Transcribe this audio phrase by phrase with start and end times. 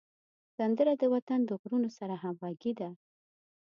[0.57, 2.89] سندره د وطن د غرونو سره همږغي ده